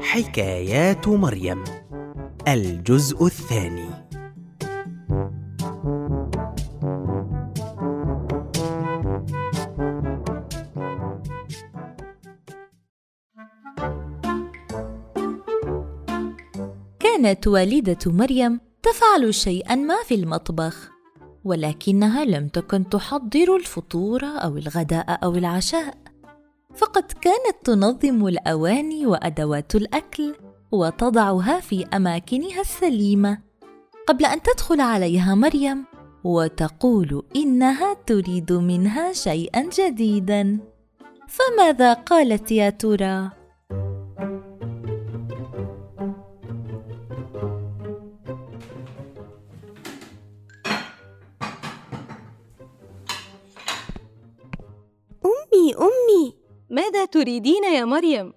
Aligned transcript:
حكايات 0.00 1.08
مريم 1.08 1.64
الجزء 2.48 3.26
الثاني. 3.26 3.88
كانت 17.00 17.46
والدة 17.46 17.98
مريم 18.06 18.60
تفعل 18.82 19.34
شيئا 19.34 19.74
ما 19.74 19.96
في 20.04 20.14
المطبخ 20.14 20.90
ولكنها 21.44 22.24
لم 22.24 22.48
تكن 22.48 22.88
تحضر 22.88 23.56
الفطور 23.56 24.24
أو 24.24 24.56
الغداء 24.56 25.24
أو 25.24 25.34
العشاء. 25.34 26.07
فقد 26.78 27.12
كانت 27.20 27.56
تنظم 27.64 28.26
الأواني 28.26 29.06
وأدوات 29.06 29.74
الأكل 29.74 30.34
وتضعها 30.72 31.60
في 31.60 31.86
أماكنها 31.94 32.60
السليمة. 32.60 33.38
قبل 34.06 34.24
أن 34.24 34.42
تدخل 34.42 34.80
عليها 34.80 35.34
مريم 35.34 35.84
وتقول 36.24 37.22
إنها 37.36 37.94
تريد 37.94 38.52
منها 38.52 39.12
شيئا 39.12 39.68
جديدا. 39.78 40.58
فماذا 41.28 41.92
قالت 41.92 42.52
يا 42.52 42.70
ترى؟ 42.70 43.30
ماذا 56.78 57.04
تريدين 57.04 57.64
يا 57.64 57.84
مريم؟ 57.84 58.32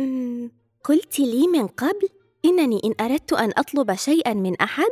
أمم، 0.00 0.50
قلت 0.84 1.20
لي 1.20 1.48
من 1.48 1.66
قبل 1.66 2.08
إنني 2.44 2.80
إن 2.84 2.94
أردت 3.00 3.32
أن 3.32 3.52
أطلب 3.56 3.94
شيئا 3.94 4.34
من 4.34 4.56
أحد 4.60 4.90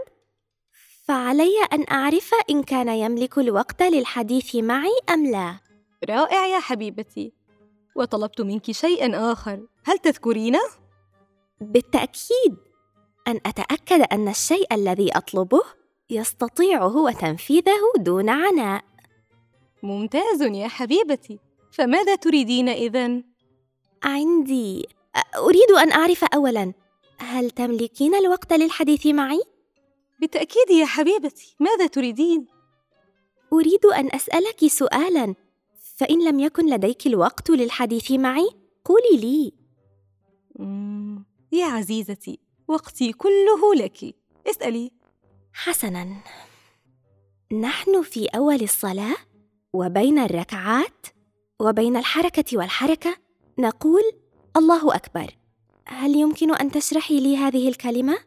فعلي 1.05 1.53
أن 1.73 1.85
أعرف 1.91 2.31
إن 2.51 2.63
كان 2.63 2.89
يملك 2.89 3.39
الوقت 3.39 3.83
للحديث 3.83 4.57
معي 4.57 4.99
أم 5.11 5.27
لا. 5.27 5.59
رائع 6.11 6.47
يا 6.47 6.59
حبيبتي. 6.59 7.33
وطلبت 7.97 8.41
منك 8.41 8.71
شيئا 8.71 9.33
آخر. 9.33 9.67
هل 9.85 9.98
تذكرينه؟ 9.98 10.63
بالتأكيد. 11.61 12.57
أن 13.29 13.41
أتأكد 13.47 14.01
أن 14.13 14.29
الشيء 14.29 14.75
الذي 14.75 15.17
أطلبه 15.17 15.63
يستطيع 16.11 16.85
هو 16.85 17.11
تنفيذه 17.11 17.93
دون 17.97 18.29
عناء. 18.29 18.85
ممتاز 19.83 20.43
يا 20.43 20.69
حبيبتي. 20.69 21.39
فماذا 21.75 22.14
تريدين 22.14 22.69
إذن؟ 22.69 23.25
عندي 24.03 24.86
أريد 25.36 25.70
أن 25.70 25.92
أعرف 25.92 26.25
أولاً 26.25 26.72
هل 27.19 27.50
تملكين 27.50 28.14
الوقت 28.14 28.53
للحديث 28.53 29.06
معي؟ 29.06 29.41
بالتأكيد 30.20 30.70
يا 30.70 30.86
حبيبتي 30.86 31.56
ماذا 31.61 31.86
تريدين؟ 31.86 32.47
أريد 33.52 33.86
أن 33.86 34.08
أسألك 34.14 34.67
سؤالاً 34.67 35.34
فإن 35.97 36.25
لم 36.25 36.41
يكن 36.41 36.70
لديك 36.70 37.06
الوقت 37.06 37.50
للحديث 37.50 38.11
معي 38.11 38.48
قولي 38.84 39.17
لي 39.17 39.52
يا 41.52 41.67
عزيزتي 41.67 42.39
وقتي 42.69 43.12
كله 43.12 43.75
لك 43.75 44.14
اسألي 44.47 44.91
حسناً 45.52 46.17
نحن 47.61 48.02
في 48.02 48.27
أول 48.27 48.62
الصلاة 48.62 49.17
وبين 49.72 50.19
الركعات 50.19 51.14
وبين 51.61 51.97
الحركة 51.97 52.59
والحركة 52.59 53.17
نقول 53.59 54.03
الله 54.57 54.95
أكبر 54.95 55.37
هل 55.87 56.17
يمكن 56.17 56.55
أن 56.55 56.71
تشرحي 56.71 57.21
لي 57.21 57.37
هذه 57.37 57.69
الكلمة؟ 57.69 58.19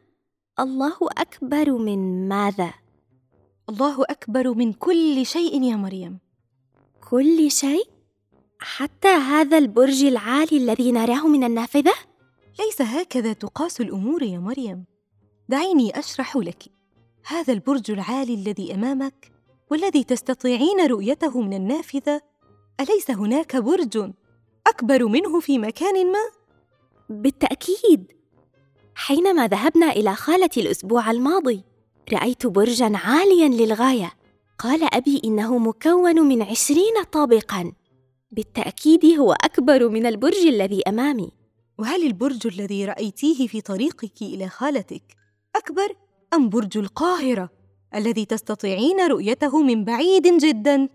الله 0.59 0.97
أكبر 1.17 1.71
من 1.71 2.27
ماذا؟ 2.27 2.73
الله 3.69 4.03
أكبر 4.03 4.53
من 4.53 4.73
كل 4.73 5.25
شيء 5.25 5.63
يا 5.63 5.75
مريم 5.75 6.19
كل 7.09 7.51
شيء؟ 7.51 7.89
حتى 8.59 9.07
هذا 9.07 9.57
البرج 9.57 10.03
العالي 10.03 10.57
الذي 10.57 10.91
نراه 10.91 11.27
من 11.27 11.43
النافذة؟ 11.43 11.93
ليس 12.59 12.81
هكذا 12.81 13.33
تقاس 13.33 13.81
الأمور 13.81 14.23
يا 14.23 14.39
مريم 14.39 14.85
دعيني 15.49 15.99
أشرح 15.99 16.35
لك 16.35 16.63
هذا 17.25 17.53
البرج 17.53 17.91
العالي 17.91 18.33
الذي 18.33 18.73
أمامك 18.73 19.31
والذي 19.71 20.03
تستطيعين 20.03 20.87
رؤيته 20.87 21.41
من 21.41 21.53
النافذة 21.53 22.21
أليس 22.79 23.11
هناك 23.11 23.55
برج 23.55 24.11
أكبر 24.67 25.05
منه 25.05 25.39
في 25.39 25.57
مكان 25.57 26.11
ما؟ 26.11 26.19
بالتأكيد 27.09 28.11
حينما 28.95 29.47
ذهبنا 29.47 29.91
إلى 29.91 30.15
خالتي 30.15 30.61
الأسبوع 30.61 31.11
الماضي 31.11 31.63
رأيت 32.13 32.47
برجا 32.47 32.91
عاليا 32.97 33.47
للغاية 33.47 34.13
قال 34.59 34.93
أبي 34.93 35.21
إنه 35.25 35.57
مكون 35.57 36.21
من 36.21 36.41
عشرين 36.41 37.03
طابقا 37.11 37.71
بالتأكيد 38.31 39.05
هو 39.05 39.33
أكبر 39.33 39.89
من 39.89 40.05
البرج 40.05 40.47
الذي 40.47 40.81
أمامي 40.87 41.31
وهل 41.77 42.07
البرج 42.07 42.47
الذي 42.47 42.85
رأيتيه 42.85 43.47
في 43.47 43.61
طريقك 43.61 44.21
إلى 44.21 44.49
خالتك 44.49 45.03
أكبر 45.55 45.95
أم 46.33 46.49
برج 46.49 46.77
القاهرة 46.77 47.49
الذي 47.95 48.25
تستطيعين 48.25 48.99
رؤيته 48.99 49.63
من 49.63 49.85
بعيد 49.85 50.37
جدا؟ 50.37 50.89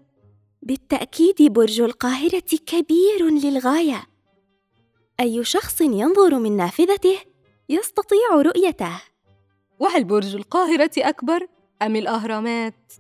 بالتأكيد 0.63 1.53
برج 1.53 1.81
القاهرة 1.81 2.57
كبير 2.67 3.31
للغاية. 3.31 4.07
أي 5.21 5.45
شخص 5.45 5.81
ينظر 5.81 6.39
من 6.39 6.57
نافذته 6.57 7.19
يستطيع 7.69 8.35
رؤيته. 8.35 9.03
وهل 9.79 10.05
برج 10.05 10.35
القاهرة 10.35 10.91
أكبر 10.99 11.47
أم 11.83 11.97
الأهرامات؟ 11.97 12.93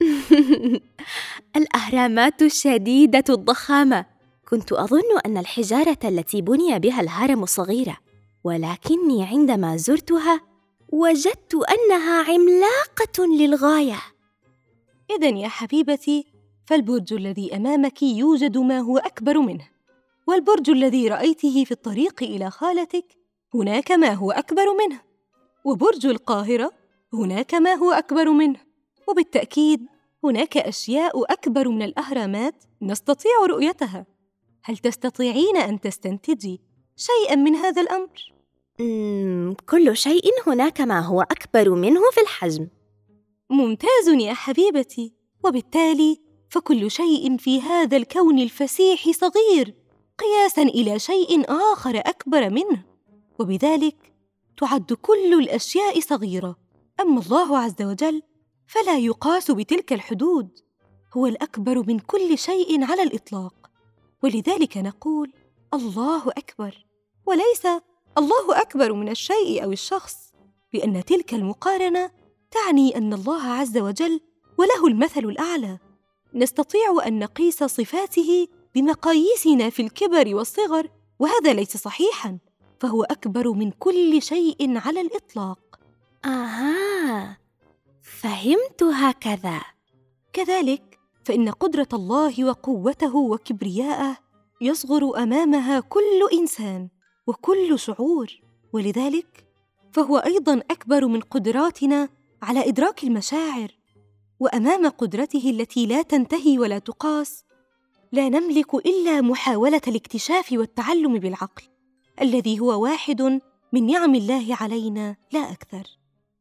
الأهرامات 1.56 2.46
شديدة 2.46 3.24
الضخامة. 3.28 4.06
كنت 4.48 4.72
أظن 4.72 5.18
أن 5.26 5.38
الحجارة 5.38 5.98
التي 6.04 6.42
بني 6.42 6.78
بها 6.78 7.00
الهرم 7.00 7.46
صغيرة 7.46 7.96
ولكني 8.44 9.24
عندما 9.24 9.76
زرتها 9.76 10.40
وجدت 10.88 11.54
أنها 11.54 12.22
عملاقة 12.22 13.26
للغاية. 13.26 14.00
إذا 15.10 15.28
يا 15.28 15.48
حبيبتي 15.48 16.29
فالبرج 16.70 17.12
الذي 17.12 17.56
أمامك 17.56 18.02
يوجد 18.02 18.58
ما 18.58 18.78
هو 18.78 18.98
أكبر 18.98 19.38
منه. 19.38 19.68
والبرج 20.26 20.70
الذي 20.70 21.08
رأيته 21.08 21.64
في 21.64 21.70
الطريق 21.70 22.22
إلى 22.22 22.50
خالتك 22.50 23.04
هناك 23.54 23.92
ما 23.92 24.12
هو 24.12 24.30
أكبر 24.30 24.64
منه. 24.78 25.00
وبرج 25.64 26.06
القاهرة 26.06 26.70
هناك 27.14 27.54
ما 27.54 27.74
هو 27.74 27.90
أكبر 27.90 28.30
منه. 28.30 28.60
وبالتأكيد 29.08 29.86
هناك 30.24 30.56
أشياء 30.56 31.32
أكبر 31.32 31.68
من 31.68 31.82
الأهرامات 31.82 32.64
نستطيع 32.82 33.32
رؤيتها. 33.46 34.06
هل 34.64 34.78
تستطيعين 34.78 35.56
أن 35.56 35.80
تستنتجي 35.80 36.60
شيئا 36.96 37.36
من 37.36 37.54
هذا 37.54 37.82
الأمر؟ 37.82 38.32
مم، 38.80 39.54
كل 39.68 39.96
شيء 39.96 40.30
هناك 40.46 40.80
ما 40.80 41.00
هو 41.00 41.20
أكبر 41.20 41.74
منه 41.74 42.00
في 42.12 42.20
الحجم. 42.20 42.68
ممتاز 43.50 44.08
يا 44.08 44.34
حبيبتي. 44.34 45.14
وبالتالي 45.44 46.29
فكل 46.50 46.90
شيء 46.90 47.36
في 47.36 47.60
هذا 47.60 47.96
الكون 47.96 48.38
الفسيح 48.38 49.10
صغير 49.10 49.74
قياسا 50.18 50.62
إلى 50.62 50.98
شيء 50.98 51.44
آخر 51.48 51.98
أكبر 51.98 52.50
منه. 52.50 52.84
وبذلك 53.38 54.12
تعد 54.56 54.92
كل 54.92 55.34
الأشياء 55.34 56.00
صغيرة. 56.00 56.56
أما 57.00 57.20
الله 57.20 57.58
عز 57.58 57.82
وجل 57.82 58.22
فلا 58.66 58.98
يقاس 58.98 59.50
بتلك 59.50 59.92
الحدود 59.92 60.48
هو 61.16 61.26
الأكبر 61.26 61.86
من 61.86 61.98
كل 61.98 62.38
شيء 62.38 62.84
على 62.84 63.02
الإطلاق. 63.02 63.70
ولذلك 64.22 64.76
نقول 64.76 65.32
الله 65.74 66.28
أكبر. 66.28 66.86
وليس 67.26 67.66
الله 68.18 68.60
أكبر 68.60 68.92
من 68.92 69.08
الشيء 69.08 69.64
أو 69.64 69.72
الشخص 69.72 70.16
لأن 70.72 71.04
تلك 71.04 71.34
المقارنة 71.34 72.10
تعني 72.50 72.96
أن 72.96 73.12
الله 73.12 73.42
عز 73.42 73.78
وجل 73.78 74.20
وله 74.58 74.86
المثل 74.86 75.20
الأعلى. 75.20 75.78
نستطيع 76.34 77.06
أن 77.06 77.18
نقيس 77.18 77.64
صفاته 77.64 78.48
بمقاييسنا 78.74 79.70
في 79.70 79.82
الكبر 79.82 80.34
والصغر 80.34 80.88
وهذا 81.18 81.52
ليس 81.52 81.76
صحيحا 81.76 82.38
فهو 82.80 83.02
أكبر 83.02 83.52
من 83.52 83.70
كل 83.70 84.22
شيء 84.22 84.78
على 84.78 85.00
الإطلاق. 85.00 85.80
آها 86.24 87.38
فهمت 88.02 88.82
هكذا. 88.82 89.60
كذلك 90.32 90.98
فإن 91.24 91.48
قدرة 91.48 91.88
الله 91.92 92.44
وقوته 92.44 93.16
وكبرياءه 93.16 94.16
يصغر 94.60 95.22
أمامها 95.22 95.80
كل 95.80 96.28
إنسان 96.32 96.88
وكل 97.26 97.78
شعور 97.78 98.40
ولذلك 98.72 99.46
فهو 99.92 100.18
أيضا 100.18 100.62
أكبر 100.70 101.06
من 101.06 101.20
قدراتنا 101.20 102.08
على 102.42 102.68
إدراك 102.68 103.04
المشاعر. 103.04 103.79
وأمام 104.40 104.88
قدرته 104.88 105.50
التي 105.50 105.86
لا 105.86 106.02
تنتهي 106.02 106.58
ولا 106.58 106.78
تقاس 106.78 107.44
لا 108.12 108.28
نملك 108.28 108.74
إلا 108.74 109.20
محاولة 109.20 109.80
الاكتشاف 109.88 110.52
والتعلم 110.52 111.18
بالعقل 111.18 111.62
الذي 112.20 112.60
هو 112.60 112.82
واحد 112.82 113.40
من 113.72 113.86
نعم 113.86 114.14
الله 114.14 114.56
علينا 114.60 115.16
لا 115.32 115.52
أكثر. 115.52 115.82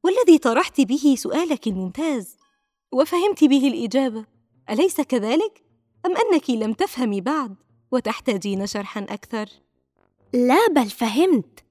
والذي 0.03 0.37
طرحت 0.37 0.81
به 0.81 1.15
سؤالك 1.17 1.67
الممتاز 1.67 2.37
وفهمت 2.91 3.43
به 3.43 3.67
الإجابة. 3.67 4.25
أليس 4.69 5.01
كذلك؟ 5.01 5.63
أم 6.05 6.15
أنك 6.17 6.49
لم 6.49 6.73
تفهمي 6.73 7.21
بعد 7.21 7.55
وتحتاجين 7.91 8.67
شرحا 8.67 9.05
أكثر؟ 9.09 9.49
لا 10.33 10.67
بل 10.67 10.89
فهمت. 10.89 11.65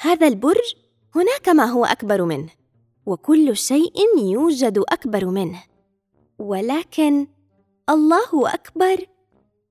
هذا 0.00 0.26
البرج 0.28 0.74
هناك 1.14 1.48
ما 1.48 1.64
هو 1.64 1.84
أكبر 1.84 2.24
منه. 2.24 2.50
وكل 3.06 3.56
شيء 3.56 4.18
يوجد 4.18 4.78
أكبر 4.78 5.26
منه. 5.26 5.62
ولكن 6.38 7.26
الله 7.90 8.54
أكبر 8.54 9.06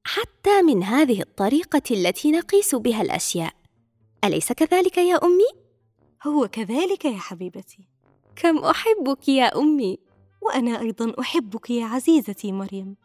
حتى 0.04 0.62
من 0.62 0.84
هذه 0.84 1.22
الطريقة 1.22 1.82
التي 1.92 2.32
نقيس 2.32 2.76
بها 2.76 3.02
الأشياء. 3.02 3.54
أليس 4.24 4.52
كذلك 4.52 4.98
يا 4.98 5.26
أمي؟ 5.26 5.66
هو 6.28 6.48
كذلك 6.48 7.06
يا 7.06 7.18
حبيبتي. 7.18 7.88
كم 8.36 8.58
أحبك 8.58 9.30
يا 9.30 9.58
أمي؟ 9.60 10.00
وأنا 10.42 10.82
أيضا 10.82 11.14
أحبك 11.20 11.70
يا 11.70 11.86
عزيزتي 11.86 12.52
مريم. 12.52 12.96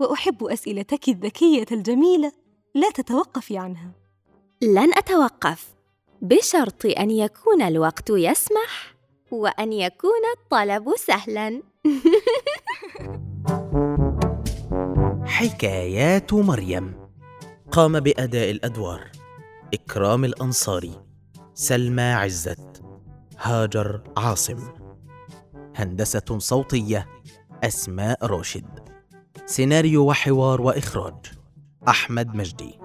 وأحب 0.00 0.44
أسئلتك 0.44 1.08
الذكية 1.08 1.66
الجميلة 1.72 2.32
لا 2.74 2.90
تتوقفي 2.90 3.58
عنها. 3.58 3.92
لن 4.62 4.94
أتوقف 4.94 5.74
بشرط 6.22 6.86
أن 6.86 7.10
يكون 7.10 7.62
الوقت 7.62 8.10
يسمح. 8.10 8.91
وأن 9.32 9.72
يكون 9.72 10.20
الطلب 10.36 10.96
سهلا. 10.96 11.62
حكايات 15.26 16.34
مريم. 16.34 16.94
قام 17.70 18.00
بأداء 18.00 18.50
الأدوار. 18.50 19.10
إكرام 19.74 20.24
الأنصاري. 20.24 21.00
سلمى 21.54 22.02
عزت. 22.02 22.82
هاجر 23.38 24.02
عاصم. 24.16 24.58
هندسة 25.76 26.38
صوتية. 26.38 27.08
أسماء 27.64 28.26
راشد. 28.26 28.80
سيناريو 29.46 30.06
وحوار 30.06 30.60
وإخراج. 30.60 31.14
أحمد 31.88 32.36
مجدي. 32.36 32.81